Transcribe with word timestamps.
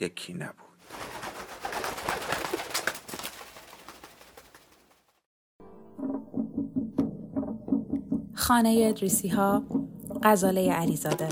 یکی 0.00 0.32
نبود. 0.34 0.56
خانه 8.34 8.86
ادریسی 8.88 9.28
ها 9.28 9.62
غزاله 10.22 10.72
علیزاده. 10.72 11.28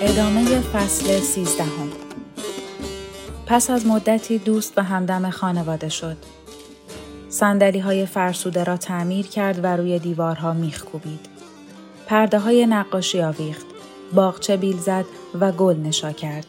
ادامه 0.00 0.60
فصل 0.60 1.20
سیزدهم. 1.20 1.90
پس 3.46 3.70
از 3.70 3.86
مدتی 3.86 4.38
دوست 4.38 4.78
و 4.78 4.82
همدم 4.82 5.30
خانواده 5.30 5.88
شد. 5.88 6.39
سندلی 7.30 7.78
های 7.78 8.06
فرسوده 8.06 8.64
را 8.64 8.76
تعمیر 8.76 9.26
کرد 9.26 9.64
و 9.64 9.66
روی 9.66 9.98
دیوارها 9.98 10.52
میخ 10.52 10.84
کوبید. 10.84 11.28
پرده 12.06 12.38
های 12.38 12.66
نقاشی 12.66 13.22
آویخت. 13.22 13.66
باغچه 14.12 14.56
بیل 14.56 14.76
زد 14.76 15.04
و 15.40 15.52
گل 15.52 15.76
نشا 15.76 16.12
کرد. 16.12 16.46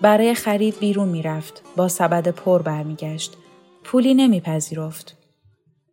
برای 0.00 0.34
خرید 0.34 0.78
بیرون 0.78 1.08
می‌رفت. 1.08 1.62
با 1.76 1.88
سبد 1.88 2.28
پر 2.28 2.62
برمیگشت. 2.62 3.36
پولی 3.84 4.14
نمیپذیرفت. 4.14 5.16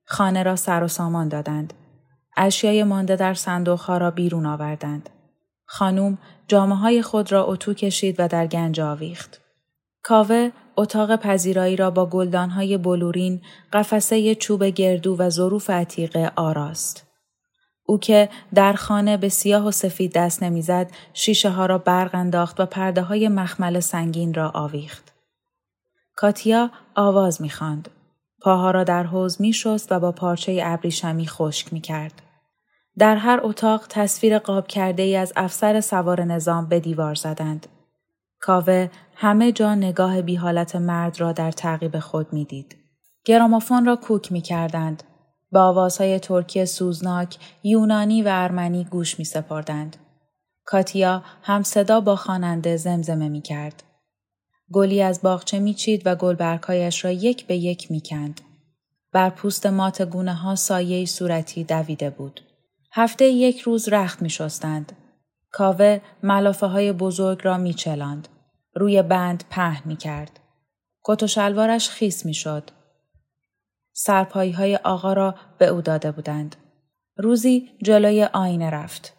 خانه 0.05 0.44
را 0.44 0.55
سر 0.55 0.83
و 0.83 0.88
سامان 0.88 1.27
دادند. 1.27 1.73
اشیای 2.38 2.83
مانده 2.83 3.16
در 3.16 3.33
صندوقها 3.33 3.97
را 3.97 4.11
بیرون 4.11 4.45
آوردند. 4.45 5.09
خانوم 5.66 6.17
جامعه 6.47 6.77
های 6.77 7.02
خود 7.02 7.31
را 7.31 7.45
اتو 7.45 7.73
کشید 7.73 8.16
و 8.19 8.27
در 8.27 8.47
گنج 8.47 8.80
آویخت. 8.80 9.42
کاوه 10.03 10.52
اتاق 10.77 11.16
پذیرایی 11.16 11.75
را 11.75 11.91
با 11.91 12.05
گلدانهای 12.05 12.77
بلورین، 12.77 13.41
قفسه 13.73 14.36
چوب 14.36 14.64
گردو 14.64 15.16
و 15.19 15.30
ظروف 15.30 15.69
عتیقه 15.69 16.31
آراست. 16.36 17.08
او 17.86 18.00
که 18.00 18.30
در 18.53 18.73
خانه 18.73 19.17
به 19.17 19.30
سیاه 19.30 19.67
و 19.67 19.72
سفید 19.72 20.14
دست 20.14 20.44
نمی‌زد، 20.44 20.92
شیشه 21.14 21.49
ها 21.49 21.66
را 21.66 21.77
برق 21.77 22.16
انداخت 22.16 22.59
و 22.59 22.66
پرده 22.66 23.02
های 23.02 23.27
مخمل 23.27 23.80
سنگین 23.80 24.33
را 24.33 24.49
آویخت. 24.49 25.14
کاتیا 26.16 26.72
آواز 26.95 27.42
می‌خواند. 27.42 27.89
پاها 28.42 28.72
را 28.72 28.83
در 28.83 29.03
حوز 29.03 29.42
می 29.42 29.53
شست 29.53 29.92
و 29.92 29.99
با 29.99 30.11
پارچه 30.11 30.61
ابریشمی 30.64 31.27
خشک 31.27 31.73
می 31.73 31.81
کرد. 31.81 32.22
در 32.97 33.16
هر 33.16 33.39
اتاق 33.44 33.86
تصویر 33.89 34.39
قاب 34.39 34.67
کرده 34.67 35.03
ای 35.03 35.16
از 35.16 35.33
افسر 35.36 35.81
سوار 35.81 36.23
نظام 36.23 36.66
به 36.66 36.80
دیوار 36.80 37.16
زدند. 37.16 37.67
کاوه 38.42 38.89
همه 39.16 39.52
جا 39.52 39.75
نگاه 39.75 40.22
بی 40.22 40.36
حالت 40.36 40.75
مرد 40.75 41.20
را 41.20 41.31
در 41.31 41.52
تعقیب 41.52 42.00
خود 42.00 42.33
می‌دید. 42.33 42.76
گرامافون 43.26 43.86
را 43.86 43.95
کوک 43.95 44.32
می 44.32 44.42
کردند. 44.42 45.04
با 45.52 45.64
آوازهای 45.64 46.20
ترکی 46.20 46.66
سوزناک، 46.66 47.38
یونانی 47.64 48.23
و 48.23 48.27
ارمنی 48.32 48.83
گوش 48.83 49.20
می 49.20 49.26
سپردند. 49.26 49.98
کاتیا 50.66 51.23
هم 51.43 51.64
صدا 51.64 52.02
با 52.02 52.16
خواننده 52.16 52.77
زمزمه 52.77 53.30
می 53.30 53.42
کرد. 53.42 53.83
گلی 54.71 55.02
از 55.02 55.21
باغچه 55.21 55.60
می 55.60 55.73
چید 55.73 56.02
و 56.05 56.16
گلبرکایش 56.16 57.05
را 57.05 57.11
یک 57.11 57.48
به 57.48 57.55
یک 57.55 57.92
می 57.92 58.02
کند. 58.05 58.42
بر 59.11 59.30
پوست 59.30 59.66
مات 59.66 60.02
گونه 60.02 60.33
ها 60.33 60.55
سایه 60.55 61.05
صورتی 61.05 61.64
دویده 61.64 62.10
بود. 62.10 62.42
هفته 62.92 63.26
یک 63.26 63.60
روز 63.60 63.89
رخت 63.89 64.21
می 64.21 64.30
شستند. 64.30 64.92
کاوه 65.52 65.99
ملافه 66.23 66.66
های 66.66 66.92
بزرگ 66.92 67.39
را 67.43 67.58
می 67.58 67.73
چلاند. 67.73 68.27
روی 68.76 69.02
بند 69.02 69.43
پهن 69.49 69.82
می 69.86 69.95
کرد. 69.95 70.39
کت 71.04 71.23
و 71.23 71.27
شلوارش 71.27 71.89
خیس 71.89 72.26
می 72.26 72.33
شد. 72.33 72.70
سرپایی 73.93 74.52
های 74.52 74.76
آقا 74.76 75.14
را 75.14 75.36
به 75.58 75.67
او 75.67 75.82
داده 75.82 76.11
بودند. 76.11 76.55
روزی 77.17 77.70
جلوی 77.83 78.23
آینه 78.23 78.70
رفت. 78.70 79.14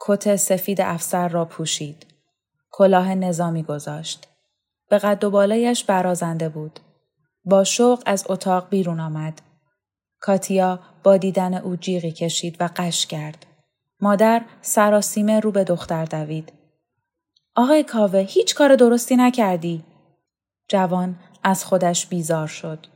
کت 0.00 0.36
سفید 0.36 0.80
افسر 0.80 1.28
را 1.28 1.44
پوشید. 1.44 2.06
کلاه 2.70 3.14
نظامی 3.14 3.62
گذاشت. 3.62 4.28
به 4.88 4.98
قد 4.98 5.24
و 5.24 5.30
بالایش 5.30 5.84
برازنده 5.84 6.48
بود. 6.48 6.80
با 7.44 7.64
شوق 7.64 8.02
از 8.06 8.24
اتاق 8.28 8.68
بیرون 8.68 9.00
آمد. 9.00 9.42
کاتیا 10.20 10.80
با 11.02 11.16
دیدن 11.16 11.54
او 11.54 11.76
جیغی 11.76 12.12
کشید 12.12 12.56
و 12.60 12.68
قش 12.76 13.06
کرد. 13.06 13.46
مادر 14.00 14.42
سراسیمه 14.60 15.40
رو 15.40 15.52
به 15.52 15.64
دختر 15.64 16.04
دوید. 16.04 16.52
آقای 17.54 17.84
کاوه 17.84 18.18
هیچ 18.18 18.54
کار 18.54 18.76
درستی 18.76 19.16
نکردی. 19.16 19.84
جوان 20.68 21.18
از 21.42 21.64
خودش 21.64 22.06
بیزار 22.06 22.46
شد. 22.46 22.86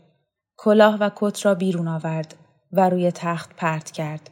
کلاه 0.57 0.97
و 0.97 1.11
کت 1.17 1.47
را 1.47 1.55
بیرون 1.55 1.89
آورد 1.89 2.35
و 2.73 2.89
روی 2.89 3.11
تخت 3.11 3.57
پرت 3.57 3.91
کرد. 3.91 4.31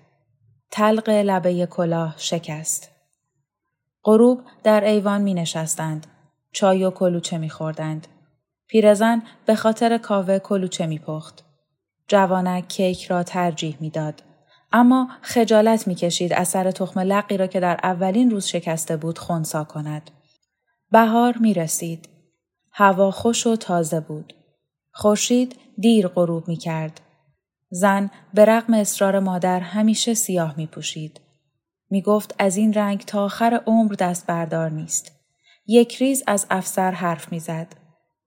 تلق 0.71 1.09
لبه 1.09 1.67
کلاه 1.67 2.15
شکست. 2.17 2.91
غروب 4.05 4.41
در 4.63 4.85
ایوان 4.85 5.21
می 5.21 5.35
نشستند. 5.35 6.07
چای 6.53 6.85
و 6.85 6.91
کلوچه 6.91 7.39
می 7.39 7.51
خوردند. 7.51 8.07
پیرزن 8.67 9.23
به 9.47 9.55
خاطر 9.55 9.99
کاوه 9.99 10.39
کلوچه 10.39 10.87
می 10.87 10.99
پخت. 10.99 11.45
جوانک 12.09 12.69
کیک 12.69 13.05
را 13.05 13.23
ترجیح 13.23 13.77
می‌داد. 13.81 14.23
اما 14.77 15.09
خجالت 15.23 15.89
می‌کشید 15.89 16.33
از 16.33 16.49
سر 16.49 16.71
تخم 16.71 17.01
لقی 17.01 17.37
را 17.37 17.47
که 17.47 17.61
در 17.61 17.81
اولین 17.83 18.31
روز 18.31 18.47
شکسته 18.47 18.97
بود 18.97 19.19
خونسا 19.19 19.65
کند. 19.65 20.11
بهار 20.91 21.39
می 21.39 21.55
رسید. 21.55 22.09
هوا 22.71 23.11
خوش 23.11 23.47
و 23.47 23.57
تازه 23.57 24.01
بود. 24.01 24.35
خورشید 24.93 25.57
دیر 25.79 26.09
غروب 26.09 26.49
می 26.49 26.57
کرد. 26.57 27.01
زن 27.71 28.11
به 28.35 28.45
رغم 28.45 28.75
اصرار 28.75 29.19
مادر 29.19 29.61
همیشه 29.61 30.15
سیاه 30.15 30.55
می 30.57 30.67
پوشید. 30.67 31.21
می 31.91 32.03
گفت 32.03 32.35
از 32.39 32.57
این 32.57 32.73
رنگ 32.73 33.01
تا 33.01 33.25
آخر 33.25 33.61
عمر 33.67 33.93
دست 33.93 34.27
بردار 34.27 34.71
نیست. 34.71 35.13
یک 35.67 35.97
ریز 35.97 36.23
از 36.27 36.47
افسر 36.51 36.91
حرف 36.91 37.33
می 37.33 37.41
زد. 37.41 37.67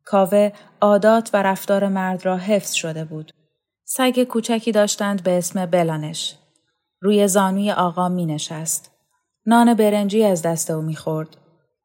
کاوه 0.05 0.51
عادات 0.81 1.29
و 1.33 1.43
رفتار 1.43 1.87
مرد 1.87 2.25
را 2.25 2.37
حفظ 2.37 2.73
شده 2.73 3.05
بود. 3.05 3.31
سگ 3.89 4.23
کوچکی 4.23 4.71
داشتند 4.71 5.23
به 5.23 5.37
اسم 5.37 5.65
بلانش. 5.65 6.35
روی 7.01 7.27
زانوی 7.27 7.71
آقا 7.71 8.09
می 8.09 8.25
نشست. 8.25 8.91
نان 9.45 9.73
برنجی 9.73 10.23
از 10.23 10.41
دست 10.41 10.71
او 10.71 10.81
می 10.81 10.95
خورد. 10.95 11.37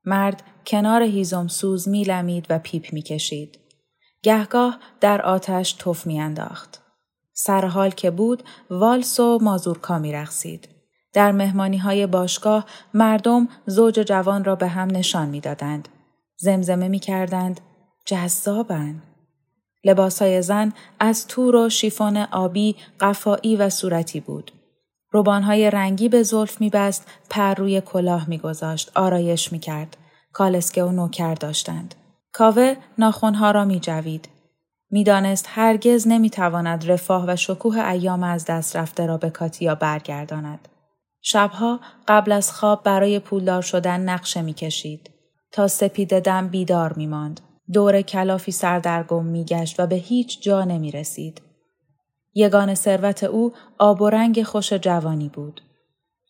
مرد 0.04 0.42
کنار 0.66 1.02
هیزم 1.02 1.48
سوز 1.48 1.88
می 1.88 2.04
لمید 2.04 2.46
و 2.50 2.58
پیپ 2.58 2.92
می 2.92 3.02
کشید. 3.02 3.58
گهگاه 4.22 4.78
در 5.00 5.22
آتش 5.22 5.72
توف 5.72 6.06
می 6.06 6.20
انداخت. 6.20 6.82
سر 7.32 7.66
حال 7.66 7.90
که 7.90 8.10
بود 8.10 8.42
والس 8.70 9.20
و 9.20 9.38
مازورکا 9.42 9.98
می 9.98 10.12
رخصید. 10.12 10.69
در 11.12 11.32
مهمانی 11.32 11.78
های 11.78 12.06
باشگاه 12.06 12.66
مردم 12.94 13.48
زوج 13.66 13.94
جوان 13.94 14.44
را 14.44 14.56
به 14.56 14.69
هم 14.69 14.88
نشان 14.90 15.28
می 15.28 15.40
دادند. 15.40 15.88
زمزمه 16.37 16.88
می 16.88 16.98
کردند 16.98 17.60
جذابن. 18.06 19.02
لباسهای 19.84 20.43
زن 20.43 20.73
از 21.00 21.26
تور 21.26 21.56
و 21.56 21.69
شیفون 21.69 22.17
آبی، 22.17 22.76
قفایی 23.00 23.56
و 23.56 23.70
صورتی 23.70 24.20
بود. 24.20 24.52
روبانهای 25.11 25.70
رنگی 25.70 26.08
به 26.08 26.23
زلف 26.23 26.61
میبست، 26.61 27.08
پر 27.31 27.55
روی 27.55 27.81
کلاه 27.81 28.29
میگذاشت، 28.29 28.93
آرایش 28.94 29.52
می‌کرد. 29.52 29.96
کالسکه 30.32 30.84
و 30.84 30.93
نوکر 30.93 31.34
داشتند. 31.34 31.94
کاوه 32.32 32.75
ناخونها 32.99 33.50
را 33.50 33.64
می 33.64 33.81
جوید. 33.81 34.29
می‌دانست 34.90 35.46
هرگز 35.49 36.08
نمی‌تواند 36.08 36.90
رفاه 36.90 37.25
و 37.29 37.37
شکوه 37.37 37.79
ایام 37.79 38.23
از 38.23 38.44
دست 38.44 38.76
رفته 38.76 39.06
را 39.06 39.17
به 39.17 39.31
کاتیا 39.31 39.75
برگرداند. 39.75 40.69
شبها 41.23 41.81
قبل 42.08 42.32
از 42.32 42.52
خواب 42.52 42.82
برای 42.82 43.19
پولدار 43.19 43.62
شدن 43.62 44.00
نقشه 44.00 44.43
می‌کشید. 44.43 45.11
تا 45.52 45.69
سپید 45.69 46.19
دم 46.19 46.49
بیدار 46.49 46.93
می 46.93 47.06
ماند. 47.06 47.40
دور 47.72 48.02
کلافی 48.02 48.52
سردرگم 48.52 49.24
میگشت 49.24 49.80
و 49.80 49.86
به 49.86 49.96
هیچ 49.96 50.42
جا 50.42 50.64
نمی 50.64 50.90
رسید. 50.90 51.42
یگان 52.34 52.74
ثروت 52.74 53.24
او 53.24 53.52
آب 53.78 54.02
و 54.02 54.10
رنگ 54.10 54.42
خوش 54.42 54.72
جوانی 54.72 55.28
بود. 55.28 55.60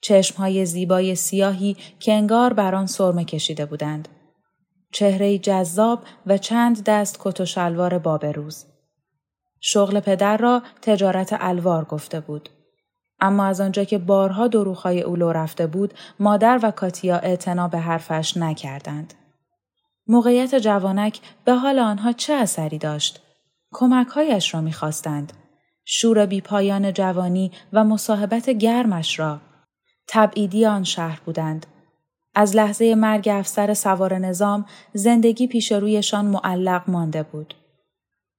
چشمهای 0.02 0.66
زیبای 0.66 1.14
سیاهی 1.14 1.76
که 2.00 2.12
انگار 2.12 2.52
بر 2.52 2.74
آن 2.74 2.86
سرمه 2.86 3.24
کشیده 3.24 3.66
بودند. 3.66 4.08
چهره 4.92 5.38
جذاب 5.38 6.02
و 6.26 6.38
چند 6.38 6.84
دست 6.84 7.16
کت 7.20 7.40
و 7.40 7.44
شلوار 7.44 7.98
بابروز. 7.98 8.64
شغل 9.60 10.00
پدر 10.00 10.36
را 10.36 10.62
تجارت 10.82 11.36
الوار 11.40 11.84
گفته 11.84 12.20
بود. 12.20 12.48
اما 13.20 13.44
از 13.44 13.60
آنجا 13.60 13.84
که 13.84 13.98
بارها 13.98 14.48
دروخهای 14.48 15.02
او 15.02 15.16
لو 15.16 15.32
رفته 15.32 15.66
بود، 15.66 15.94
مادر 16.20 16.60
و 16.62 16.70
کاتیا 16.70 17.16
اعتنا 17.16 17.68
به 17.68 17.78
حرفش 17.78 18.36
نکردند. 18.36 19.14
موقعیت 20.12 20.55
جوانک 20.55 21.20
به 21.44 21.55
حال 21.55 21.79
آنها 21.79 22.12
چه 22.12 22.32
اثری 22.32 22.79
داشت؟ 22.79 23.23
کمکهایش 23.73 24.55
را 24.55 24.61
می‌خواستند. 24.61 25.32
شور 25.85 26.26
بیپایان 26.26 26.93
جوانی 26.93 27.53
و 27.73 27.85
مصاحبت 27.85 28.50
گرمش 28.50 29.19
را. 29.19 29.41
تبعیدی 30.09 30.67
آن 30.67 30.85
شهر 30.85 31.20
بودند. 31.25 31.67
از 32.35 32.56
لحظه 32.56 32.94
مرگ 32.94 33.29
افسر 33.29 33.75
سوار 33.75 34.19
نظام 34.19 34.64
زندگی 34.93 35.47
پیش 35.47 35.73
رویشان 35.73 36.25
معلق 36.25 36.82
مانده 36.91 37.23
بود. 37.23 37.55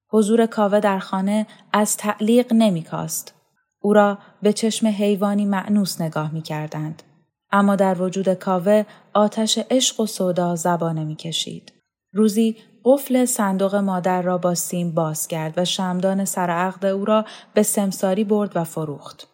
حضور 0.09 0.45
کاوه 0.45 0.79
در 0.79 0.99
خانه 0.99 1.47
از 1.73 1.97
تعلیق 1.97 2.53
نمیکاست. 2.53 3.33
او 3.79 3.93
را 3.93 4.17
به 4.41 4.53
چشم 4.53 4.87
حیوانی 4.87 5.45
معنوس 5.45 6.01
نگاه 6.01 6.33
می 6.33 6.41
کردند. 6.41 7.03
اما 7.51 7.75
در 7.75 8.01
وجود 8.01 8.33
کاوه 8.33 8.85
آتش 9.13 9.59
عشق 9.71 9.99
و 9.99 10.05
سودا 10.05 10.55
زبانه 10.55 11.03
می 11.03 11.15
کشید. 11.15 11.73
روزی 12.13 12.57
قفل 12.85 13.25
صندوق 13.25 13.75
مادر 13.75 14.21
را 14.21 14.37
با 14.37 14.55
سیم 14.55 14.91
باز 14.91 15.27
کرد 15.27 15.53
و 15.57 15.65
شمدان 15.65 16.25
سرعقد 16.25 16.85
او 16.85 17.05
را 17.05 17.25
به 17.53 17.63
سمساری 17.63 18.23
برد 18.23 18.51
و 18.55 18.63
فروخت. 18.63 19.27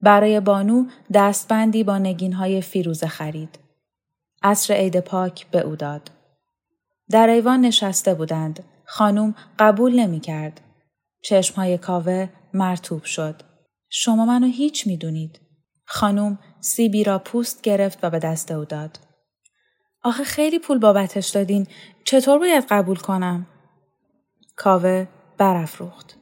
برای 0.00 0.40
بانو 0.40 0.84
دستبندی 1.14 1.84
با 1.84 1.98
نگینهای 1.98 2.60
فیروزه 2.60 3.06
خرید. 3.06 3.58
عصر 4.42 4.74
عید 4.74 5.00
پاک 5.00 5.46
به 5.50 5.60
او 5.60 5.76
داد. 5.76 6.10
در 7.10 7.28
ایوان 7.28 7.60
نشسته 7.60 8.14
بودند. 8.14 8.64
خانوم 8.84 9.34
قبول 9.58 9.94
نمی 9.94 10.20
کرد. 10.20 10.60
چشمهای 11.22 11.78
کاوه 11.78 12.28
مرتوب 12.54 13.04
شد. 13.04 13.42
شما 13.88 14.24
منو 14.24 14.46
هیچ 14.46 14.86
می‌دونید. 14.86 15.40
خانوم 15.84 16.38
سیبی 16.64 17.04
را 17.04 17.18
پوست 17.18 17.62
گرفت 17.62 17.98
و 18.02 18.10
به 18.10 18.18
دست 18.18 18.50
او 18.50 18.64
داد. 18.64 18.98
آخه 20.02 20.24
خیلی 20.24 20.58
پول 20.58 20.78
بابتش 20.78 21.28
دادین. 21.28 21.66
چطور 22.04 22.38
باید 22.38 22.64
قبول 22.70 22.96
کنم؟ 22.96 23.46
کاوه 24.56 25.06
برافروخت. 25.38 26.16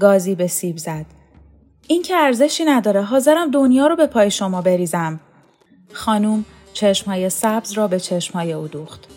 گازی 0.00 0.34
به 0.34 0.46
سیب 0.46 0.76
زد. 0.76 1.06
این 1.86 2.02
که 2.02 2.16
ارزشی 2.16 2.64
نداره. 2.64 3.02
حاضرم 3.02 3.50
دنیا 3.50 3.86
رو 3.86 3.96
به 3.96 4.06
پای 4.06 4.30
شما 4.30 4.62
بریزم. 4.62 5.20
خانوم 5.92 6.44
چشمهای 6.72 7.30
سبز 7.30 7.72
را 7.72 7.88
به 7.88 8.00
چشمهای 8.00 8.52
او 8.52 8.68
دوخت. 8.68 9.08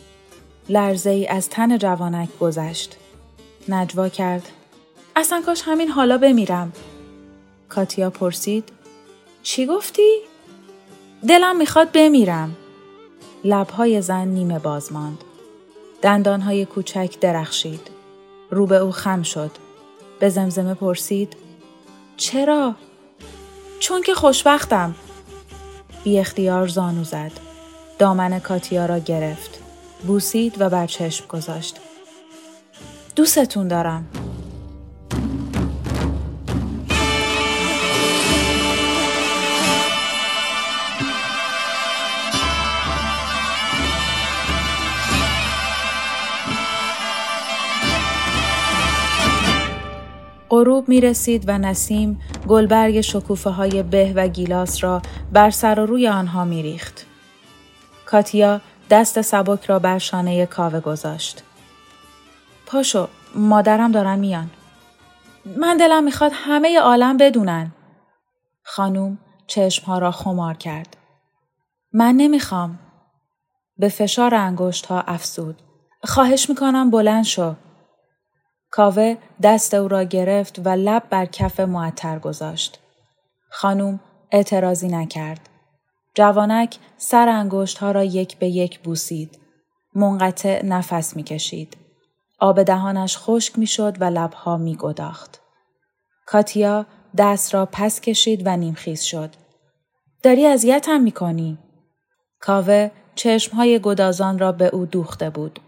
لرزه 0.70 1.10
ای 1.10 1.28
از 1.28 1.50
تن 1.50 1.78
جوانک 1.78 2.30
گذشت. 2.40 2.98
نجوا 3.70 4.10
کرد. 4.10 4.50
اصلا 5.16 5.42
کاش 5.46 5.62
همین 5.66 5.88
حالا 5.88 6.18
بمیرم. 6.18 6.74
کاتیا 7.70 8.10
پرسید. 8.10 8.72
چی 9.44 9.66
گفتی؟ 9.66 10.22
دلم 11.28 11.58
می‌خواد 11.58 11.92
بمیرم. 11.92 12.56
لبهای 13.44 14.02
زن 14.02 14.28
نیمه 14.28 14.60
باز 14.60 14.92
ماند. 14.92 15.24
دندانهای 16.02 16.66
کوچک 16.66 17.20
درخشید. 17.22 17.90
رو 18.52 18.66
به 18.66 18.76
او 18.76 18.92
خم 18.92 19.24
شد. 19.24 19.52
به 20.20 20.30
زمزمه 20.30 20.74
پرسید. 20.74 21.38
چرا؟ 22.18 22.76
چون 23.80 24.02
که 24.02 24.14
خوشبختم. 24.14 24.96
بی 26.04 26.20
اختیار 26.20 26.68
زانو 26.68 27.04
زد. 27.04 27.32
دامن 28.00 28.40
کاتیا 28.40 28.86
را 28.86 29.00
گرفت. 29.00 29.60
بوسید 30.08 30.62
و 30.62 30.70
بر 30.70 30.88
چشم 30.88 31.28
گذاشت. 31.28 31.78
دوستتون 33.16 33.68
دارم. 33.68 34.08
غروب 50.58 50.90
می 50.90 51.02
رسید 51.02 51.44
و 51.48 51.58
نسیم 51.58 52.22
گلبرگ 52.48 53.02
شکوفه 53.02 53.50
های 53.50 53.84
به 53.84 54.14
و 54.16 54.28
گیلاس 54.28 54.84
را 54.84 55.02
بر 55.32 55.50
سر 55.50 55.80
و 55.80 55.86
روی 55.86 56.08
آنها 56.08 56.46
می 56.46 56.64
ریخت. 56.64 57.06
کاتیا 58.06 58.62
دست 58.90 59.22
سبک 59.22 59.66
را 59.66 59.80
بر 59.80 59.98
شانه 59.98 60.46
کاوه 60.46 60.80
گذاشت. 60.80 61.44
پاشو 62.66 63.08
مادرم 63.36 63.92
دارن 63.92 64.20
میان. 64.20 64.50
من 65.58 65.78
دلم 65.78 66.04
می‌خواد 66.04 66.32
همه 66.36 66.80
عالم 66.80 67.18
بدونن. 67.18 67.72
خانوم 68.64 69.18
چشمها 69.48 70.00
را 70.00 70.12
خمار 70.12 70.54
کرد. 70.54 70.98
من 71.94 72.16
نمی‌خوام. 72.16 72.80
به 73.78 73.90
فشار 73.90 74.36
انگشت 74.36 74.86
ها 74.86 75.02
افسود. 75.02 75.62
خواهش 76.04 76.50
می‌کنم 76.50 76.90
بلند 76.92 77.24
شو. 77.24 77.56
کاوه 78.72 79.18
دست 79.44 79.74
او 79.74 79.88
را 79.88 80.04
گرفت 80.04 80.60
و 80.66 80.70
لب 80.70 81.04
بر 81.10 81.26
کف 81.26 81.60
معطر 81.60 82.20
گذاشت. 82.20 82.80
خانوم 83.50 84.00
اعتراضی 84.32 84.88
نکرد. 84.88 85.50
جوانک 86.16 86.78
سر 86.98 87.30
انگشت 87.30 87.78
ها 87.78 87.92
را 87.92 88.04
یک 88.04 88.38
به 88.38 88.48
یک 88.48 88.80
بوسید. 88.80 89.40
منقطع 89.96 90.66
نفس 90.66 91.16
می‌کشید. 91.16 91.78
آب 92.40 92.64
دهانش 92.64 93.18
خشک 93.18 93.60
می‌شد 93.60 94.02
و 94.02 94.04
لبها 94.04 94.58
می 94.58 94.76
گداخت. 94.76 95.42
کاتیا 96.26 96.86
دست 97.18 97.54
را 97.54 97.70
پس 97.72 98.02
کشید 98.02 98.42
و 98.46 98.58
نیمخیز 98.58 99.02
شد. 99.02 99.30
داری 100.24 100.46
اذیتم 100.46 101.02
می‌کنی. 101.02 101.58
کاوه 102.40 102.92
چشمهای 103.16 103.80
گدازان 103.80 104.40
را 104.40 104.52
به 104.52 104.66
او 104.66 104.86
دوخته 104.86 105.30
بود. 105.30 105.60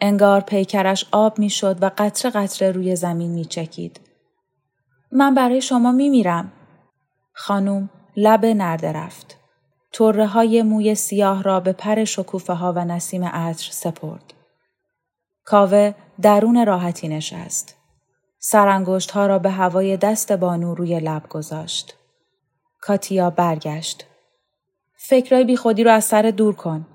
انگار 0.00 0.40
پیکرش 0.40 1.06
آب 1.12 1.38
می‌شد 1.38 1.82
و 1.82 1.90
قطره 1.98 2.30
قطره 2.30 2.70
روی 2.70 2.96
زمین 2.96 3.30
میچکید. 3.30 4.00
من 5.12 5.34
برای 5.34 5.60
شما 5.60 5.92
میمیرم. 5.92 6.52
خانوم 7.32 7.90
لب 8.16 8.46
نرده 8.46 8.92
رفت. 8.92 9.36
طره 9.92 10.26
های 10.26 10.62
موی 10.62 10.94
سیاه 10.94 11.42
را 11.42 11.60
به 11.60 11.72
پر 11.72 12.04
شکوفه 12.04 12.52
ها 12.52 12.72
و 12.72 12.84
نسیم 12.84 13.24
عطر 13.24 13.68
سپرد. 13.70 14.34
کاوه 15.44 15.94
درون 16.22 16.66
راحتی 16.66 17.08
نشست. 17.08 17.76
سرانگشت 18.38 19.10
ها 19.10 19.26
را 19.26 19.38
به 19.38 19.50
هوای 19.50 19.96
دست 19.96 20.32
بانو 20.32 20.74
روی 20.74 21.00
لب 21.00 21.28
گذاشت. 21.28 21.94
کاتیا 22.80 23.30
برگشت. 23.30 24.06
فکرای 24.96 25.44
بی 25.44 25.56
خودی 25.56 25.84
رو 25.84 25.90
از 25.90 26.04
سر 26.04 26.22
دور 26.22 26.54
کن. 26.54 26.86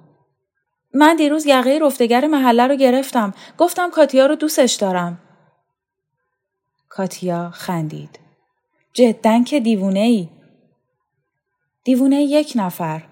من 0.94 1.16
دیروز 1.16 1.46
یقه 1.46 1.80
رفتگر 1.82 2.28
محله 2.28 2.68
رو 2.68 2.76
گرفتم. 2.76 3.34
گفتم 3.58 3.90
کاتیا 3.90 4.26
رو 4.26 4.36
دوستش 4.36 4.74
دارم. 4.74 5.20
کاتیا 6.90 7.50
خندید. 7.50 8.20
جدا 8.94 9.44
که 9.44 9.60
دیوونه 9.60 10.00
ای. 10.00 10.30
دیوونه 11.84 12.24
یک 12.24 12.54
نفر. 12.56 13.04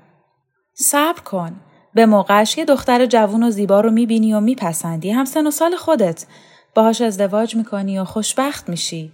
صبر 0.73 1.21
کن. 1.21 1.59
به 1.93 2.05
موقعش 2.05 2.57
یه 2.57 2.65
دختر 2.65 3.05
جوون 3.05 3.43
و 3.43 3.51
زیبا 3.51 3.81
رو 3.81 3.91
می‌بینی 3.91 4.33
و 4.33 4.39
میپسندی. 4.39 5.11
هم 5.11 5.25
سن 5.25 5.47
و 5.47 5.51
سال 5.51 5.75
خودت. 5.75 6.25
باهاش 6.75 7.01
ازدواج 7.01 7.55
می‌کنی 7.55 7.99
و 7.99 8.03
خوشبخت 8.03 8.69
میشی. 8.69 9.11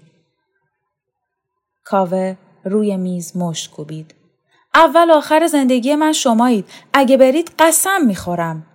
کاوه 1.83 2.35
روی 2.63 2.97
میز 2.97 3.37
مشت 3.37 3.71
کوبید. 3.71 4.16
اول 4.73 5.11
آخر 5.11 5.47
زندگی 5.47 5.95
من 5.95 6.11
شمایید. 6.11 6.69
اگه 6.93 7.17
برید 7.17 7.51
قسم 7.59 8.05
می‌خورم. 8.05 8.65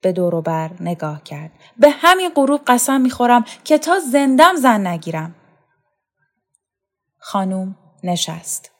به 0.00 0.12
دور 0.12 0.40
بر 0.40 0.70
نگاه 0.80 1.22
کرد. 1.22 1.50
به 1.76 1.90
همین 1.90 2.30
غروب 2.34 2.60
قسم 2.66 3.00
می‌خورم 3.00 3.44
که 3.64 3.78
تا 3.78 3.98
زندم 3.98 4.56
زن 4.56 4.86
نگیرم. 4.86 5.34
خانوم 7.18 7.76
نشست. 8.04 8.70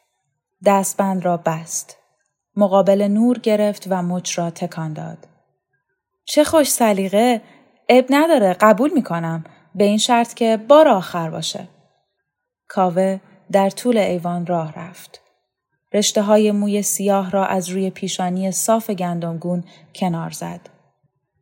دستبند 0.67 1.25
را 1.25 1.37
بست. 1.37 1.97
مقابل 2.57 3.03
نور 3.03 3.39
گرفت 3.39 3.87
و 3.91 4.03
مچ 4.03 4.39
را 4.39 4.51
تکان 4.51 4.93
داد. 4.93 5.19
چه 6.25 6.45
خوش 6.45 6.71
سلیقه 6.71 7.43
اب 7.89 8.05
نداره 8.11 8.53
قبول 8.53 8.91
می‌کنم 8.93 9.45
به 9.75 9.85
این 9.85 9.99
شرط 9.99 10.35
که 10.35 10.57
بار 10.57 10.89
آخر 10.89 11.31
باشه. 11.31 11.69
کاوه 12.69 13.21
در 13.53 13.71
طول 13.71 13.99
ایوان 13.99 14.47
راه 14.47 14.73
رفت. 14.73 15.21
رشته 15.97 16.23
های 16.23 16.53
موی 16.53 16.83
سیاه 16.83 17.31
را 17.31 17.47
از 17.47 17.69
روی 17.69 17.91
پیشانی 17.91 18.50
صاف 18.50 18.91
گندمگون 18.91 19.65
کنار 19.95 20.31
زد. 20.31 20.61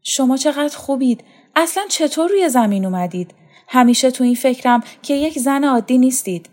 شما 0.02 0.36
چقدر 0.36 0.76
خوبید. 0.76 1.24
اصلا 1.56 1.82
چطور 1.90 2.30
روی 2.30 2.48
زمین 2.48 2.84
اومدید؟ 2.84 3.34
همیشه 3.68 4.10
تو 4.10 4.24
این 4.24 4.34
فکرم 4.34 4.82
که 5.02 5.14
یک 5.14 5.38
زن 5.38 5.64
عادی 5.64 5.98
نیستید. 5.98 6.50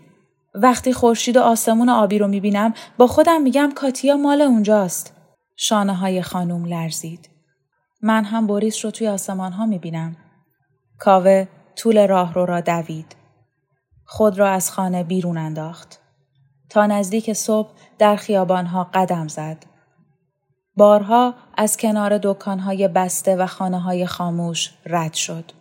وقتی 0.55 0.93
خورشید 0.93 1.38
و 1.38 1.41
آسمون 1.41 1.89
آبی 1.89 2.17
رو 2.17 2.27
می‌بینم 2.27 2.74
با 2.98 3.08
خودم 3.08 3.41
میگم 3.41 3.72
کاتیا 3.75 4.17
مال 4.17 4.41
اونجاست. 4.41 5.13
شانه 5.55 5.93
های 5.93 6.22
خانوم 6.22 6.65
لرزید. 6.65 7.29
من 8.01 8.24
هم 8.24 8.48
بوریس 8.48 8.86
رو 8.86 8.91
توی 8.91 9.08
آسمان 9.08 9.51
ها 9.51 9.65
می 9.65 9.79
بینم. 9.79 10.15
کاوه 11.00 11.48
طول 11.75 12.08
راه 12.08 12.34
رو 12.34 12.46
را 12.46 12.62
دوید. 12.62 13.15
خود 14.05 14.39
را 14.39 14.50
از 14.50 14.72
خانه 14.72 15.03
بیرون 15.03 15.38
انداخت. 15.38 16.01
تا 16.72 16.86
نزدیک 16.86 17.34
صبح 17.34 17.70
در 18.01 18.15
خیابانها 18.15 18.89
قدم 18.93 19.27
زد. 19.27 19.65
بارها 20.77 21.34
از 21.58 21.77
کنار 21.77 22.17
دکانهای 22.17 22.88
بسته 22.88 23.36
و 23.36 23.46
خانه 23.46 24.05
خاموش 24.05 24.74
رد 24.86 25.13
شد. 25.13 25.51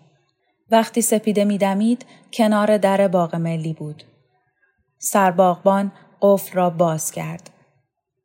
وقتی 0.71 1.03
سپیده 1.03 1.45
میدمید 1.45 2.07
کنار 2.33 2.79
در 2.79 3.09
باغ 3.09 3.37
ملی 3.37 3.73
بود. 3.73 4.05
سرباغبان 4.99 5.93
قفل 6.21 6.53
را 6.53 6.71
باز 6.71 7.11
کرد. 7.11 7.51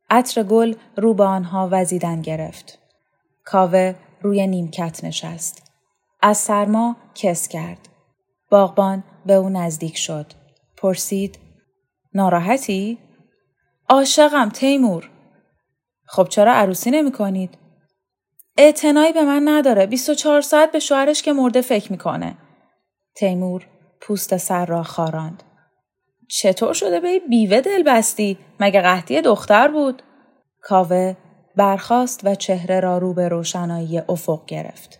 عطر 0.10 0.44
گل 0.44 0.76
رو 0.98 1.14
به 1.14 1.24
آنها 1.24 1.70
وزیدن 1.72 2.22
گرفت. 2.22 2.80
کاوه 3.44 3.96
روی 4.22 4.48
نیمکت 4.48 5.04
نشست. 5.04 5.72
از 6.22 6.38
سرما 6.38 6.96
کس 7.16 7.48
کرد. 7.48 7.90
باغبان 8.52 9.04
به 9.26 9.34
او 9.34 9.50
نزدیک 9.50 9.98
شد. 9.98 10.34
پرسید 10.78 11.40
ناراحتی؟ 12.14 13.05
عاشقم 13.90 14.50
تیمور. 14.50 15.10
خب 16.08 16.28
چرا 16.30 16.54
عروسی 16.54 16.92
نمی 16.92 17.12
کنید؟ 17.12 17.58
اعتنایی 18.58 19.14
به 19.14 19.24
من 19.24 19.42
نداره. 19.48 19.86
24 19.86 20.42
ساعت 20.42 20.72
به 20.72 20.80
شوهرش 20.80 21.22
که 21.22 21.34
مرده 21.34 21.62
فکر 21.62 21.92
می‌کنه. 21.92 22.38
تیمور 23.16 23.68
پوست 24.02 24.38
سر 24.38 24.66
را 24.66 24.84
خاراند. 24.84 25.44
چطور 26.30 26.74
شده 26.74 27.00
به 27.00 27.20
بیوه 27.30 27.62
دل 27.62 27.84
بستی؟ 27.84 28.38
مگه 28.60 28.82
قحطی 28.82 29.22
دختر 29.22 29.68
بود؟ 29.68 30.02
کاوه 30.62 31.16
برخاست 31.56 32.22
و 32.24 32.36
چهره 32.36 32.80
را 32.80 32.98
رو 32.98 33.14
به 33.14 33.28
روشنایی 33.28 34.02
افق 34.10 34.46
گرفت. 34.46 35.00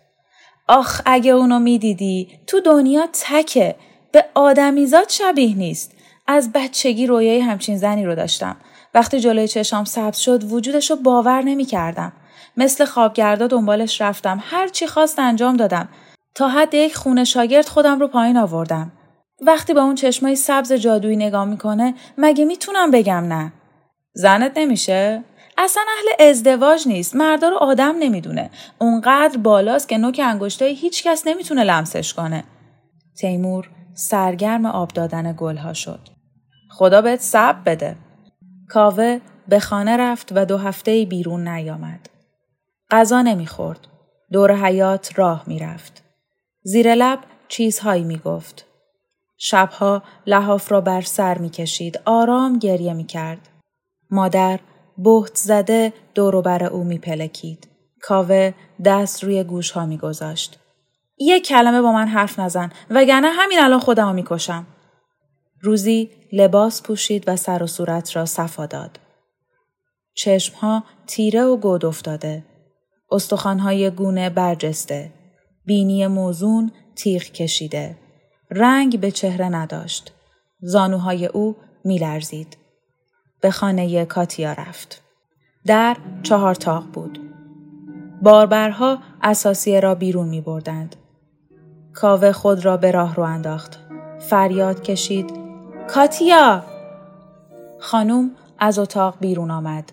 آخ 0.68 1.02
اگه 1.04 1.30
اونو 1.30 1.58
می‌دیدی 1.58 2.38
تو 2.46 2.60
دنیا 2.60 3.06
تکه 3.12 3.74
به 4.12 4.24
آدمیزاد 4.34 5.08
شبیه 5.08 5.56
نیست 5.56 5.92
از 6.26 6.52
بچگی 6.52 7.06
رویای 7.06 7.40
همچین 7.40 7.76
زنی 7.76 8.04
رو 8.04 8.14
داشتم 8.14 8.56
وقتی 8.94 9.20
جلوی 9.20 9.48
چشام 9.48 9.84
سبز 9.84 10.18
شد 10.18 10.52
وجودش 10.52 10.90
رو 10.90 10.96
باور 10.96 11.42
نمی 11.42 11.64
کردم. 11.64 12.12
مثل 12.56 12.84
خوابگردا 12.84 13.46
دنبالش 13.46 14.00
رفتم 14.00 14.42
هر 14.42 14.68
چی 14.68 14.86
خواست 14.86 15.18
انجام 15.18 15.56
دادم. 15.56 15.88
تا 16.34 16.48
حد 16.48 16.74
یک 16.74 16.96
خونه 16.96 17.24
شاگرد 17.24 17.68
خودم 17.68 18.00
رو 18.00 18.08
پایین 18.08 18.36
آوردم. 18.36 18.92
وقتی 19.40 19.74
با 19.74 19.82
اون 19.82 19.94
چشمای 19.94 20.36
سبز 20.36 20.72
جادویی 20.72 21.16
نگاه 21.16 21.44
می‌کنه 21.44 21.94
مگه 22.18 22.44
می‌تونم 22.44 22.90
بگم 22.90 23.24
نه؟ 23.32 23.52
زنت 24.14 24.52
نمیشه؟ 24.56 25.24
اصلا 25.58 25.82
اهل 25.98 26.30
ازدواج 26.30 26.88
نیست 26.88 27.16
مردا 27.16 27.48
رو 27.48 27.56
آدم 27.56 27.94
نمی‌دونه. 27.98 28.50
اونقدر 28.78 29.38
بالاست 29.38 29.88
که 29.88 29.98
نوک 29.98 30.20
انگشتای 30.24 30.74
هیچ 30.74 31.02
کس 31.06 31.26
نمی‌تونه 31.26 31.64
لمسش 31.64 32.14
کنه. 32.14 32.44
تیمور 33.20 33.70
سرگرم 33.94 34.66
آب 34.66 34.88
دادن 34.88 35.34
گلها 35.38 35.72
شد. 35.72 36.00
خدا 36.70 37.02
بهت 37.02 37.20
صبر 37.20 37.60
بده. 37.66 37.96
کاوه 38.68 39.20
به 39.48 39.60
خانه 39.60 39.96
رفت 39.96 40.32
و 40.34 40.44
دو 40.44 40.56
هفته 40.56 41.04
بیرون 41.04 41.48
نیامد 41.48 42.10
غذا 42.90 43.22
نمی‌خورد 43.22 43.86
دور 44.32 44.54
حیات 44.54 45.18
راه 45.18 45.44
می‌رفت 45.46 46.02
زیر 46.62 46.94
لب 46.94 47.18
چیزهایی 47.48 48.04
می‌گفت 48.04 48.66
شبها 49.38 50.02
لحاف 50.26 50.72
را 50.72 50.80
بر 50.80 51.00
سر 51.00 51.38
می‌کشید 51.38 52.00
آرام 52.04 52.58
گریه 52.58 52.92
می‌کرد 52.92 53.48
مادر 54.10 54.60
بهت 54.98 55.34
زده 55.34 55.92
دور 56.14 56.42
بر 56.42 56.64
او 56.64 56.84
میپلکید. 56.84 57.68
کاوه 58.02 58.54
دست 58.84 59.24
روی 59.24 59.44
گوش 59.44 59.70
ها 59.70 59.86
میگذاشت. 59.86 60.58
یک 61.18 61.46
کلمه 61.46 61.80
با 61.80 61.92
من 61.92 62.08
حرف 62.08 62.38
نزن 62.38 62.70
وگرنه 62.90 63.28
همین 63.30 63.60
الان 63.60 63.80
خودمو 63.80 64.12
می‌کشم. 64.12 64.66
روزی 65.66 66.10
لباس 66.32 66.82
پوشید 66.82 67.24
و 67.26 67.36
سر 67.36 67.62
و 67.62 67.66
صورت 67.66 68.16
را 68.16 68.26
صفا 68.26 68.66
داد. 68.66 68.98
چشمها 70.14 70.84
تیره 71.06 71.44
و 71.44 71.56
گود 71.56 71.84
افتاده. 71.84 72.44
استخوانهای 73.10 73.90
گونه 73.90 74.30
برجسته. 74.30 75.12
بینی 75.64 76.06
موزون 76.06 76.72
تیغ 76.94 77.22
کشیده. 77.22 77.96
رنگ 78.50 79.00
به 79.00 79.10
چهره 79.10 79.48
نداشت. 79.48 80.12
زانوهای 80.60 81.26
او 81.26 81.56
میلرزید. 81.84 82.56
به 83.40 83.50
خانه 83.50 84.04
کاتیا 84.04 84.52
رفت. 84.52 85.02
در 85.66 85.96
چهار 86.22 86.54
تاق 86.54 86.84
بود. 86.92 87.20
باربرها 88.22 88.98
اساسیه 89.22 89.80
را 89.80 89.94
بیرون 89.94 90.28
می 90.28 90.40
بردند. 90.40 90.96
کاوه 91.94 92.32
خود 92.32 92.64
را 92.64 92.76
به 92.76 92.90
راه 92.90 93.14
رو 93.14 93.22
انداخت. 93.22 93.78
فریاد 94.18 94.82
کشید. 94.82 95.45
کاتیا! 95.88 96.62
خانوم 97.78 98.30
از 98.58 98.78
اتاق 98.78 99.14
بیرون 99.20 99.50
آمد. 99.50 99.92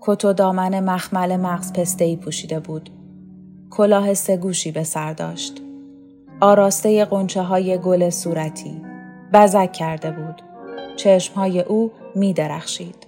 کت 0.00 0.24
و 0.24 0.32
دامن 0.32 0.80
مخمل 0.80 1.36
مغز 1.36 1.72
پسته 1.72 2.16
پوشیده 2.16 2.60
بود. 2.60 2.90
کلاه 3.70 4.14
سگوشی 4.14 4.72
به 4.72 4.84
سر 4.84 5.12
داشت. 5.12 5.62
آراسته 6.40 7.04
قنچه 7.04 7.42
های 7.42 7.78
گل 7.78 8.10
صورتی. 8.10 8.82
بزک 9.32 9.72
کرده 9.72 10.10
بود. 10.10 10.42
چشمهای 10.96 11.60
او 11.60 11.92
می 12.14 12.32
درخشید. 12.32 13.06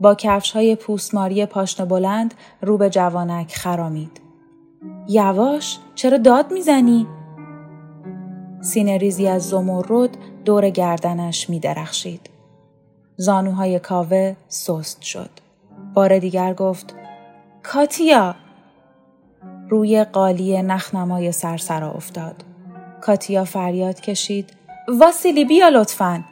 با 0.00 0.14
کفش 0.14 0.50
های 0.50 0.76
پوسماری 0.76 1.46
پاشنه 1.46 1.86
بلند 1.86 2.34
رو 2.62 2.78
به 2.78 2.90
جوانک 2.90 3.54
خرامید. 3.54 4.20
یواش 5.08 5.78
چرا 5.94 6.18
داد 6.18 6.52
می‌زنی؟ 6.52 7.06
سینه 8.60 8.98
ریزی 8.98 9.28
از 9.28 9.48
زمرد 9.48 10.18
دور 10.44 10.70
گردنش 10.70 11.50
می 11.50 11.60
درخشید. 11.60 12.30
زانوهای 13.16 13.78
کاوه 13.78 14.36
سست 14.48 15.02
شد. 15.02 15.30
بار 15.94 16.18
دیگر 16.18 16.54
گفت 16.54 16.94
کاتیا 17.62 18.34
روی 19.70 20.04
قالی 20.04 20.62
نخنمای 20.62 21.32
سرسرا 21.32 21.90
افتاد. 21.92 22.44
کاتیا 23.00 23.44
فریاد 23.44 24.00
کشید 24.00 24.52
واسیلی 24.88 25.44
بیا 25.44 25.68
لطفاً. 25.68 26.24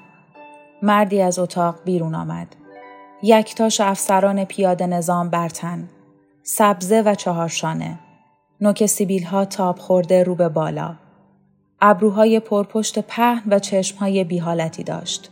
مردی 0.83 1.23
از 1.23 1.39
اتاق 1.39 1.75
بیرون 1.85 2.15
آمد. 2.15 2.57
یکتاش 3.23 3.81
افسران 3.81 4.45
پیاده 4.45 4.87
نظام 4.87 5.31
برتن. 5.31 5.89
سبزه 6.43 7.03
و 7.03 7.15
چهارشانه. 7.15 7.99
نوک 8.61 8.87
سیبیل 8.87 9.25
ها 9.25 9.45
تاب 9.45 9.79
خورده 9.79 10.23
رو 10.23 10.35
به 10.35 10.49
بالا. 10.49 10.95
ابروهای 11.81 12.41
پرپشت 12.41 12.99
پهن 12.99 13.43
و 13.47 13.59
چشمهای 13.59 14.25
بیحالتی 14.25 14.85
داشت. 14.85 15.31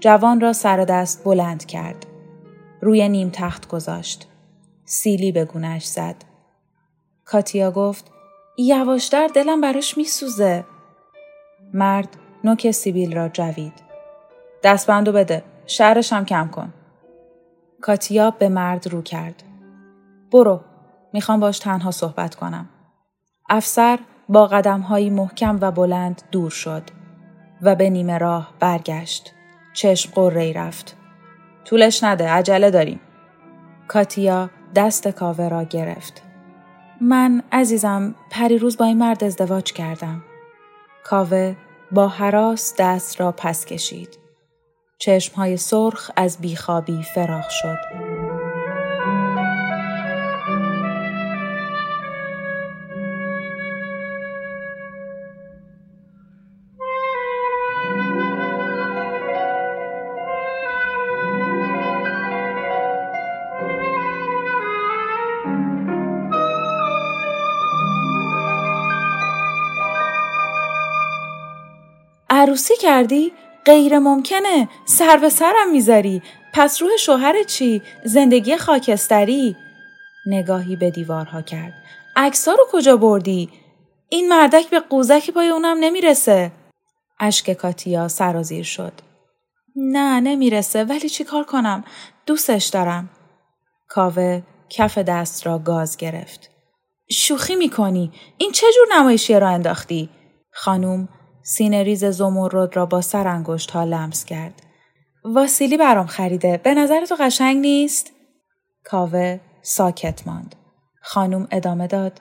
جوان 0.00 0.40
را 0.40 0.52
سر 0.52 0.76
دست 0.76 1.24
بلند 1.24 1.64
کرد. 1.64 2.06
روی 2.80 3.08
نیم 3.08 3.30
تخت 3.32 3.68
گذاشت. 3.68 4.28
سیلی 4.84 5.32
به 5.32 5.44
گونش 5.44 5.84
زد. 5.84 6.16
کاتیا 7.24 7.70
گفت 7.70 8.10
یواشتر 8.58 9.26
دلم 9.26 9.60
براش 9.60 9.98
میسوزه. 9.98 10.64
مرد 11.74 12.08
نوک 12.44 12.70
سیبیل 12.70 13.16
را 13.16 13.28
جوید. 13.28 13.72
دستبندو 14.62 15.12
بده. 15.12 15.44
شهرش 15.66 16.12
هم 16.12 16.24
کم 16.24 16.48
کن. 16.48 16.74
کاتیا 17.80 18.30
به 18.30 18.48
مرد 18.48 18.88
رو 18.88 19.02
کرد. 19.02 19.42
برو. 20.32 20.60
می‌خوام 21.12 21.40
باش 21.40 21.58
تنها 21.58 21.90
صحبت 21.90 22.34
کنم. 22.34 22.68
افسر 23.48 23.98
با 24.28 24.46
قدمهایی 24.46 25.10
محکم 25.10 25.58
و 25.60 25.70
بلند 25.70 26.22
دور 26.30 26.50
شد 26.50 26.82
و 27.62 27.74
به 27.74 27.90
نیمه 27.90 28.18
راه 28.18 28.52
برگشت. 28.60 29.32
چشم 29.72 30.12
قره 30.14 30.52
رفت. 30.52 30.96
طولش 31.64 32.04
نده. 32.04 32.28
عجله 32.28 32.70
داریم. 32.70 33.00
کاتیا 33.88 34.50
دست 34.74 35.08
کاوه 35.08 35.48
را 35.48 35.64
گرفت. 35.64 36.22
من 37.00 37.42
عزیزم 37.52 38.14
پریروز 38.30 38.76
با 38.76 38.84
این 38.84 38.98
مرد 38.98 39.24
ازدواج 39.24 39.72
کردم. 39.72 40.22
کاوه 41.04 41.56
با 41.92 42.08
حراس 42.08 42.74
دست 42.78 43.20
را 43.20 43.32
پس 43.32 43.64
کشید. 43.64 44.18
چشمهای 44.98 45.56
سرخ 45.56 46.10
از 46.16 46.38
بیخوابی 46.38 47.02
فراخ 47.02 47.50
شد. 47.50 47.78
عروسی 72.46 72.76
کردی؟ 72.76 73.32
غیر 73.64 73.98
ممکنه 73.98 74.68
سر 74.84 75.16
به 75.16 75.28
سرم 75.28 75.70
می‌ذاری 75.72 76.22
پس 76.54 76.82
روح 76.82 76.90
شوهر 76.96 77.42
چی 77.42 77.82
زندگی 78.04 78.56
خاکستری 78.56 79.56
نگاهی 80.26 80.76
به 80.76 80.90
دیوارها 80.90 81.42
کرد. 81.42 81.72
عکسا 82.16 82.52
رو 82.52 82.66
کجا 82.72 82.96
بردی؟ 82.96 83.48
این 84.08 84.28
مردک 84.28 84.70
به 84.70 84.80
قوزک 84.80 85.30
پای 85.30 85.48
اونم 85.48 85.76
نمی‌رسه. 85.80 86.52
اشک 87.20 87.52
کاتیا 87.52 88.08
سرازیر 88.08 88.64
شد. 88.64 88.92
نه 89.76 90.20
نمی‌رسه 90.20 90.84
ولی 90.84 91.08
چیکار 91.08 91.44
کنم؟ 91.44 91.84
دوستش 92.26 92.66
دارم. 92.66 93.10
کاوه 93.88 94.42
کف 94.70 94.98
دست 94.98 95.46
را 95.46 95.58
گاز 95.58 95.96
گرفت. 95.96 96.50
شوخی 97.10 97.56
می‌کنی؟ 97.56 98.12
این 98.38 98.52
چه 98.52 98.66
جور 98.74 98.98
نمایشی 98.98 99.34
را 99.40 99.48
انداختی؟ 99.48 100.08
خانوم 100.52 101.08
سینه 101.48 101.82
ریز 101.82 102.04
زمرد 102.04 102.76
را 102.76 102.86
با 102.86 103.00
سر 103.00 103.28
انگشت 103.28 103.70
ها 103.70 103.84
لمس 103.84 104.24
کرد. 104.24 104.62
واسیلی 105.24 105.76
برام 105.76 106.06
خریده. 106.06 106.60
به 106.62 106.74
نظر 106.74 107.04
تو 107.04 107.14
قشنگ 107.14 107.56
نیست؟ 107.56 108.12
کاوه 108.84 109.40
ساکت 109.62 110.26
ماند. 110.26 110.54
خانوم 111.02 111.48
ادامه 111.50 111.86
داد. 111.86 112.20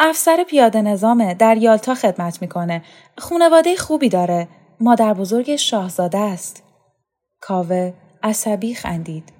افسر 0.00 0.44
پیاده 0.48 0.82
نظامه 0.82 1.34
در 1.34 1.56
یالتا 1.56 1.94
خدمت 1.94 2.42
می‌کنه. 2.42 2.82
خونواده 3.18 3.76
خوبی 3.76 4.08
داره. 4.08 4.48
مادر 4.80 5.14
بزرگ 5.14 5.56
شاهزاده 5.56 6.18
است. 6.18 6.62
کاوه 7.40 7.92
عصبی 8.22 8.74
خندید. 8.74 9.32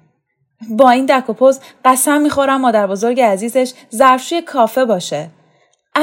با 0.69 0.89
این 0.89 1.05
دک 1.05 1.29
و 1.29 1.33
پوز 1.33 1.59
قسم 1.85 2.21
می‌خورم 2.21 2.61
مادر 2.61 2.87
بزرگ 2.87 3.21
عزیزش 3.21 3.73
ظرفشوی 3.95 4.41
کافه 4.41 4.85
باشه. 4.85 5.29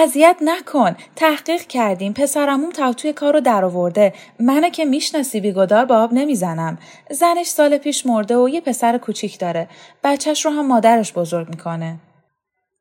اذیت 0.02 0.36
نکن. 0.40 0.96
تحقیق 1.16 1.62
کردیم. 1.62 2.12
پسرمون 2.12 2.72
توی 2.72 3.12
کار 3.12 3.32
رو 3.32 3.40
درآورده. 3.40 4.12
منو 4.40 4.68
که 4.68 4.84
می‌شناسی 4.84 5.40
بیگدار 5.40 5.84
با 5.84 5.96
آب 5.96 6.12
نمی‌زنم. 6.12 6.78
زنش 7.10 7.46
سال 7.46 7.78
پیش 7.78 8.06
مرده 8.06 8.36
و 8.36 8.48
یه 8.48 8.60
پسر 8.60 8.98
کوچیک 8.98 9.38
داره. 9.38 9.68
بچهش 10.04 10.44
رو 10.44 10.50
هم 10.50 10.66
مادرش 10.66 11.12
بزرگ 11.12 11.48
می‌کنه. 11.48 12.00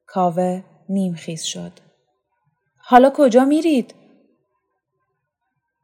کاوه 0.08 0.64
نیم 0.90 1.14
خیز 1.14 1.44
شد. 1.44 1.72
حالا 2.78 3.10
کجا 3.10 3.46
میرید؟ 3.46 3.94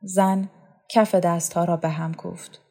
زن 0.02 0.50
کف 0.90 1.16
دستها 1.16 1.64
را 1.64 1.78
به 1.78 1.90
هم 1.90 2.14
کوفت. 2.14 2.62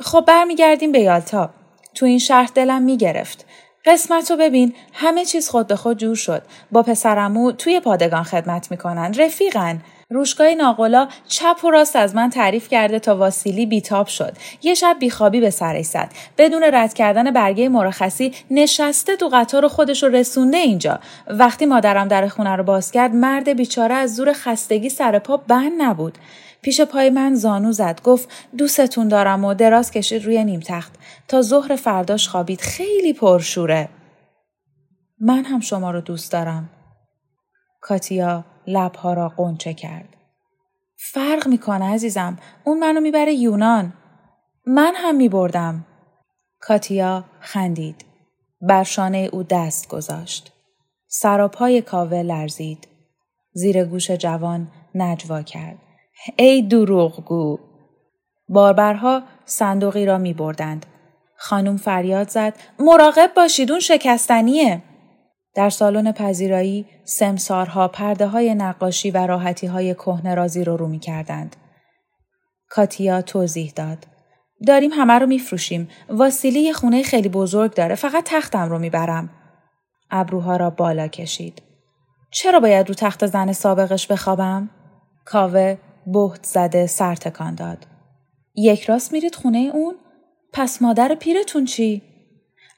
خب 0.00 0.24
برمیگردیم 0.26 0.92
به 0.92 1.00
یالتا. 1.00 1.50
تو 1.94 2.06
این 2.06 2.18
شهر 2.18 2.50
دلم 2.54 2.82
می‌گرفت. 2.82 3.46
قسمت 3.86 4.30
رو 4.30 4.36
ببین. 4.36 4.74
همه 4.92 5.24
چیز 5.24 5.48
خود 5.48 5.66
به 5.66 5.76
خود 5.76 5.98
جور 5.98 6.16
شد. 6.16 6.42
با 6.72 6.82
پسرمو 6.82 7.52
توی 7.52 7.80
پادگان 7.80 8.22
خدمت 8.22 8.70
می‌کنن. 8.70 9.14
رفیقن. 9.14 9.80
روشگاه 10.10 10.54
ناقلا 10.54 11.08
چپ 11.28 11.64
و 11.64 11.70
راست 11.70 11.96
از 11.96 12.14
من 12.14 12.30
تعریف 12.30 12.68
کرده 12.68 12.98
تا 12.98 13.16
واسیلی 13.16 13.66
بیتاب 13.66 14.06
شد. 14.06 14.32
یه 14.62 14.74
شب 14.74 14.96
بیخوابی 15.00 15.40
به 15.40 15.50
سرش 15.50 15.84
زد. 15.84 16.12
بدون 16.38 16.62
رد 16.72 16.94
کردن 16.94 17.30
برگه 17.30 17.68
مرخصی 17.68 18.32
نشسته 18.50 19.16
تو 19.16 19.28
قطار 19.32 19.68
خودش 19.68 20.02
رو 20.02 20.08
رسونده 20.08 20.56
اینجا. 20.56 21.00
وقتی 21.26 21.66
مادرم 21.66 22.08
در 22.08 22.28
خونه 22.28 22.56
رو 22.56 22.64
باز 22.64 22.90
کرد 22.90 23.14
مرد 23.14 23.48
بیچاره 23.48 23.94
از 23.94 24.14
زور 24.14 24.32
خستگی 24.32 24.88
سر 24.88 25.18
پا 25.18 25.36
بند 25.36 25.72
نبود. 25.78 26.18
پیش 26.64 26.80
پای 26.80 27.10
من 27.10 27.34
زانو 27.34 27.72
زد. 27.72 28.00
گفت 28.04 28.28
دوستتون 28.58 29.08
دارم 29.08 29.44
و 29.44 29.54
دراز 29.54 29.90
کشید 29.90 30.24
روی 30.24 30.44
نیم 30.44 30.60
تخت. 30.60 30.92
تا 31.28 31.42
ظهر 31.42 31.76
فرداش 31.76 32.28
خوابید. 32.28 32.60
خیلی 32.60 33.12
پرشوره. 33.12 33.88
من 35.20 35.44
هم 35.44 35.60
شما 35.60 35.90
رو 35.90 36.00
دوست 36.00 36.32
دارم. 36.32 36.70
کاتیا 37.80 38.44
لبها 38.66 39.12
را 39.14 39.28
قنچه 39.28 39.74
کرد. 39.74 40.08
فرق 40.96 41.48
می‌کنه 41.48 41.94
عزیزم. 41.94 42.38
اون 42.64 42.78
منو 42.78 43.00
می‌بره 43.00 43.34
یونان. 43.34 43.92
من 44.66 44.92
هم 44.96 45.16
میبردم. 45.16 45.84
کاتیا 46.60 47.24
خندید. 47.40 48.04
بر 48.60 48.84
شانه 48.84 49.28
او 49.32 49.42
دست 49.42 49.88
گذاشت. 49.88 50.52
سراپای 51.08 51.82
کاوه 51.82 52.22
لرزید. 52.22 52.88
زیر 53.52 53.84
گوش 53.84 54.10
جوان 54.10 54.70
نجوا 54.94 55.42
کرد. 55.42 55.78
ای 56.36 56.62
دروغگو 56.62 57.58
باربرها 58.48 59.22
صندوقی 59.44 60.06
را 60.06 60.18
می 60.18 60.34
بردند. 60.34 60.86
خانم 61.36 61.76
فریاد 61.76 62.28
زد 62.28 62.54
مراقب 62.78 63.30
باشید 63.36 63.70
اون 63.70 63.80
شکستنیه. 63.80 64.82
در 65.54 65.70
سالن 65.70 66.12
پذیرایی 66.12 66.86
سمسارها 67.04 67.88
پرده 67.88 68.26
های 68.26 68.54
نقاشی 68.54 69.10
و 69.10 69.26
راحتی 69.26 69.66
های 69.66 69.94
کهنه 69.94 70.34
رازی 70.34 70.64
رو 70.64 70.76
رو 70.76 70.88
می 70.88 70.98
کردند. 70.98 71.56
کاتیا 72.68 73.22
توضیح 73.22 73.72
داد. 73.76 74.06
داریم 74.66 74.90
همه 74.90 75.12
رو 75.12 75.26
میفروشیم. 75.26 75.88
واسیلی 76.08 76.60
یه 76.60 76.72
خونه 76.72 77.02
خیلی 77.02 77.28
بزرگ 77.28 77.74
داره. 77.74 77.94
فقط 77.94 78.24
تختم 78.26 78.68
رو 78.68 78.78
می‌برم. 78.78 79.30
ابروها 80.10 80.56
را 80.56 80.70
بالا 80.70 81.08
کشید. 81.08 81.62
چرا 82.30 82.60
باید 82.60 82.88
رو 82.88 82.94
تخت 82.94 83.26
زن 83.26 83.52
سابقش 83.52 84.06
بخوابم؟ 84.06 84.70
کاوه 85.24 85.76
بهت 86.06 86.44
زده 86.46 86.86
سر 86.86 87.14
تکان 87.14 87.54
داد. 87.54 87.86
یک 88.54 88.84
راست 88.84 89.12
میرید 89.12 89.34
خونه 89.34 89.70
اون؟ 89.74 89.94
پس 90.52 90.82
مادر 90.82 91.14
پیرتون 91.14 91.64
چی؟ 91.64 92.02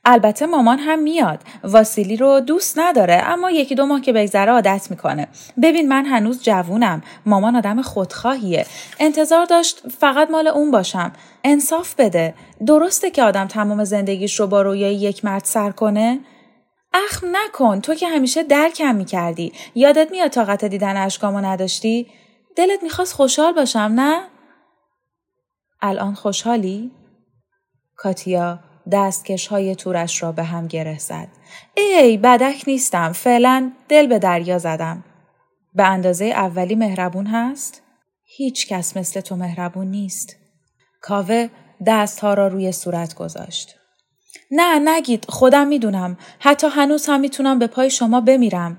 البته 0.08 0.46
مامان 0.46 0.78
هم 0.78 0.98
میاد. 0.98 1.40
واسیلی 1.64 2.16
رو 2.16 2.40
دوست 2.40 2.78
نداره 2.78 3.14
اما 3.14 3.50
یکی 3.50 3.74
دو 3.74 3.86
ماه 3.86 4.00
که 4.00 4.12
بگذره 4.12 4.52
عادت 4.52 4.86
می‌کنه. 4.90 5.28
ببین 5.62 5.88
من 5.88 6.04
هنوز 6.04 6.42
جوونم. 6.42 7.02
مامان 7.26 7.56
آدم 7.56 7.82
خودخواهیه. 7.82 8.66
انتظار 9.00 9.44
داشت 9.44 9.88
فقط 9.88 10.30
مال 10.30 10.46
اون 10.46 10.70
باشم. 10.70 11.12
انصاف 11.44 11.94
بده. 11.94 12.34
درسته 12.66 13.10
که 13.10 13.22
آدم 13.22 13.46
تمام 13.46 13.84
زندگیش 13.84 14.40
رو 14.40 14.46
با 14.46 14.62
رویای 14.62 14.94
یک 14.94 15.24
مرد 15.24 15.44
سر 15.44 15.70
کنه؟ 15.70 16.20
اخم 16.94 17.26
نکن 17.32 17.80
تو 17.80 17.94
که 17.94 18.08
همیشه 18.08 18.42
درکم 18.42 18.94
می‌کردی. 18.94 19.52
یادت 19.74 20.10
میاد 20.10 20.30
طاقت 20.30 20.64
دیدن 20.64 20.96
اشکامو 20.96 21.40
نداشتی؟ 21.40 22.06
دلت 22.56 22.82
می‌خواست 22.82 23.12
خوشحال 23.12 23.52
باشم 23.52 23.78
نه؟ 23.78 24.22
الان 25.82 26.14
خوشحالی؟ 26.14 26.90
کاتیا 27.96 28.58
دستکش 28.92 29.46
های 29.46 29.74
تورش 29.74 30.22
را 30.22 30.32
به 30.32 30.44
هم 30.44 30.66
گره 30.66 30.98
زد. 30.98 31.28
ای 31.76 32.16
بدک 32.16 32.64
نیستم. 32.66 33.12
فعلا 33.12 33.72
دل 33.88 34.06
به 34.06 34.18
دریا 34.18 34.58
زدم. 34.58 35.04
به 35.74 35.84
اندازه 35.84 36.24
اولی 36.24 36.74
مهربون 36.74 37.26
هست؟ 37.26 37.82
هیچ 38.24 38.66
کس 38.68 38.96
مثل 38.96 39.20
تو 39.20 39.36
مهربون 39.36 39.86
نیست. 39.86 40.36
کاوه 41.00 41.48
دستها 41.86 42.34
را 42.34 42.48
روی 42.48 42.72
صورت 42.72 43.14
گذاشت. 43.14 43.76
نه 44.50 44.78
نگید 44.78 45.24
خودم 45.28 45.66
می‌دونم. 45.66 46.16
حتی 46.38 46.66
هنوز 46.66 47.06
هم 47.06 47.20
می‌تونم 47.20 47.58
به 47.58 47.66
پای 47.66 47.90
شما 47.90 48.20
بمیرم. 48.20 48.76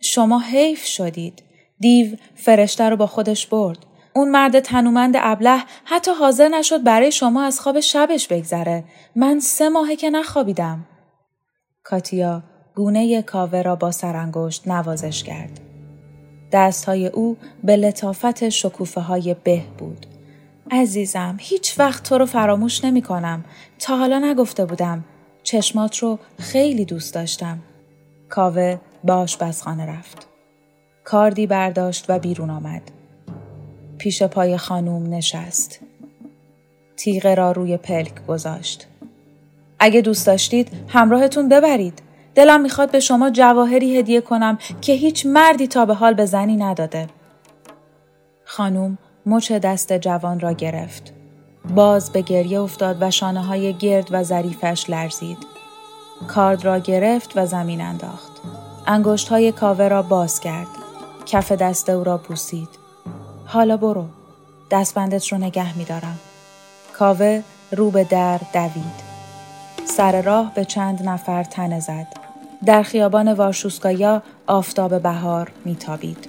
شما 0.00 0.38
حیف 0.38 0.84
شدید. 0.84 1.42
دیو 1.80 2.16
فرشته 2.34 2.88
رو 2.88 2.96
با 2.96 3.06
خودش 3.06 3.46
برد. 3.46 3.78
اون 4.14 4.30
مرد 4.30 4.60
تنومند 4.60 5.14
ابله 5.16 5.62
حتی 5.84 6.10
حاضر 6.10 6.48
نشد 6.48 6.82
برای 6.82 7.12
شما 7.12 7.42
از 7.42 7.60
خواب 7.60 7.80
شبش 7.80 8.28
بگذره. 8.28 8.84
من 9.16 9.40
سه 9.40 9.68
ماهه 9.68 9.96
که 9.96 10.10
نخوابیدم. 10.10 10.86
کاتیا 11.84 12.42
گونه 12.74 13.22
کاوه 13.22 13.62
را 13.62 13.76
با 13.76 13.90
سرانگشت 13.90 14.68
نوازش 14.68 15.24
کرد. 15.24 15.60
دستهای 16.52 17.06
او 17.06 17.36
به 17.64 17.76
لطافت 17.76 18.48
شکوفه 18.48 19.00
های 19.00 19.36
به 19.44 19.62
بود. 19.78 20.06
عزیزم 20.70 21.36
هیچ 21.40 21.78
وقت 21.78 22.02
تو 22.02 22.18
رو 22.18 22.26
فراموش 22.26 22.84
نمی 22.84 23.02
کنم. 23.02 23.44
تا 23.78 23.96
حالا 23.96 24.18
نگفته 24.18 24.64
بودم. 24.64 25.04
چشمات 25.42 25.98
رو 25.98 26.18
خیلی 26.38 26.84
دوست 26.84 27.14
داشتم. 27.14 27.58
کاوه 28.28 28.78
به 29.04 29.12
آشپزخانه 29.12 29.86
رفت. 29.86 30.27
کاردی 31.10 31.46
برداشت 31.46 32.04
و 32.08 32.18
بیرون 32.18 32.50
آمد. 32.50 32.82
پیش 33.98 34.22
پای 34.22 34.56
خانوم 34.56 35.14
نشست. 35.14 35.80
تیغه 36.96 37.34
را 37.34 37.52
روی 37.52 37.76
پلک 37.76 38.26
گذاشت. 38.26 38.86
اگه 39.78 40.00
دوست 40.00 40.26
داشتید 40.26 40.68
همراهتون 40.88 41.48
ببرید. 41.48 42.02
دلم 42.34 42.60
می‌خواد 42.60 42.90
به 42.90 43.00
شما 43.00 43.30
جواهری 43.30 43.98
هدیه 43.98 44.20
کنم 44.20 44.58
که 44.80 44.92
هیچ 44.92 45.26
مردی 45.26 45.66
تا 45.66 45.86
به 45.86 45.94
حال 45.94 46.14
به 46.14 46.26
زنی 46.26 46.56
نداده. 46.56 47.06
خانوم 48.44 48.98
مچ 49.26 49.52
دست 49.52 49.92
جوان 49.92 50.40
را 50.40 50.52
گرفت. 50.52 51.12
باز 51.74 52.12
به 52.12 52.20
گریه 52.22 52.60
افتاد 52.60 52.96
و 53.00 53.10
شانه 53.10 53.42
های 53.42 53.74
گرد 53.74 54.08
و 54.10 54.22
ظریفش 54.22 54.90
لرزید. 54.90 55.38
کارد 56.28 56.64
را 56.64 56.78
گرفت 56.78 57.32
و 57.36 57.46
زمین 57.46 57.80
انداخت. 57.80 58.32
انگشت 58.86 59.28
های 59.28 59.52
کاوه 59.52 59.88
را 59.88 60.02
باز 60.02 60.40
کرد. 60.40 60.77
کف 61.28 61.52
دست 61.52 61.88
او 61.88 62.04
را 62.04 62.16
بوسید. 62.16 62.68
حالا 63.46 63.76
برو. 63.76 64.04
دستبندت 64.70 65.26
رو 65.32 65.38
نگه 65.38 65.78
میدارم. 65.78 66.18
کاوه 66.92 67.42
رو 67.70 67.90
به 67.90 68.04
در 68.04 68.40
دوید. 68.52 69.08
سر 69.84 70.22
راه 70.22 70.54
به 70.54 70.64
چند 70.64 71.08
نفر 71.08 71.44
تنه 71.44 71.80
زد. 71.80 72.06
در 72.66 72.82
خیابان 72.82 73.32
وارشوسکایا 73.32 74.22
آفتاب 74.46 75.02
بهار 75.02 75.52
میتابید. 75.64 76.28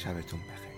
شبتون 0.00 0.40
بخیر. 0.40 0.69